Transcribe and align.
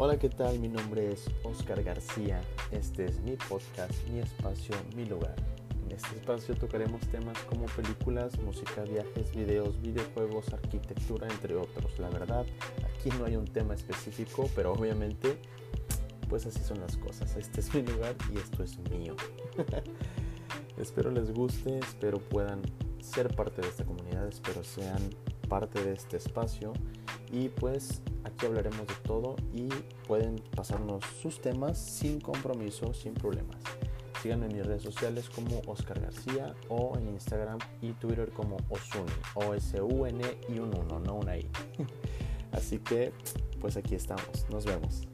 Hola, 0.00 0.16
¿qué 0.16 0.28
tal? 0.28 0.60
Mi 0.60 0.68
nombre 0.68 1.10
es 1.10 1.28
Oscar 1.42 1.82
García. 1.82 2.40
Este 2.70 3.06
es 3.06 3.18
mi 3.18 3.32
podcast, 3.32 3.92
mi 4.12 4.20
espacio, 4.20 4.76
mi 4.94 5.04
lugar. 5.04 5.34
En 5.84 5.90
este 5.90 6.14
espacio 6.14 6.54
tocaremos 6.54 7.00
temas 7.08 7.36
como 7.50 7.66
películas, 7.66 8.38
música, 8.38 8.84
viajes, 8.84 9.34
videos, 9.34 9.82
videojuegos, 9.82 10.52
arquitectura, 10.52 11.26
entre 11.26 11.56
otros. 11.56 11.98
La 11.98 12.10
verdad, 12.10 12.46
aquí 12.94 13.10
no 13.18 13.24
hay 13.24 13.34
un 13.34 13.46
tema 13.46 13.74
específico, 13.74 14.48
pero 14.54 14.72
obviamente, 14.72 15.36
pues 16.28 16.46
así 16.46 16.60
son 16.60 16.78
las 16.78 16.96
cosas. 16.96 17.34
Este 17.34 17.58
es 17.58 17.74
mi 17.74 17.82
lugar 17.82 18.14
y 18.32 18.38
esto 18.38 18.62
es 18.62 18.78
mío. 18.90 19.16
espero 20.78 21.10
les 21.10 21.32
guste, 21.32 21.80
espero 21.80 22.20
puedan 22.20 22.62
ser 23.00 23.34
parte 23.34 23.62
de 23.62 23.68
esta 23.68 23.84
comunidad, 23.84 24.28
espero 24.28 24.62
sean 24.62 25.10
parte 25.48 25.82
de 25.82 25.94
este 25.94 26.18
espacio 26.18 26.72
y 27.30 27.48
pues 27.48 28.02
aquí 28.24 28.46
hablaremos 28.46 28.86
de 28.86 28.94
todo 29.04 29.36
y 29.52 29.68
pueden 30.06 30.36
pasarnos 30.54 31.04
sus 31.22 31.40
temas 31.40 31.78
sin 31.78 32.20
compromiso, 32.20 32.92
sin 32.94 33.14
problemas. 33.14 33.58
Síganme 34.22 34.46
en 34.46 34.56
mis 34.56 34.66
redes 34.66 34.82
sociales 34.82 35.30
como 35.30 35.60
Oscar 35.66 36.00
García 36.00 36.54
o 36.68 36.96
en 36.98 37.08
Instagram 37.08 37.58
y 37.80 37.92
Twitter 37.92 38.30
como 38.32 38.56
Osuni, 38.68 39.12
O-S-U-N 39.34 40.24
y 40.48 40.58
un 40.58 40.76
1, 40.76 41.00
no 41.00 41.14
una 41.14 41.36
I. 41.36 41.48
Así 42.52 42.78
que 42.78 43.12
pues 43.60 43.76
aquí 43.76 43.94
estamos, 43.94 44.46
nos 44.50 44.64
vemos. 44.64 45.06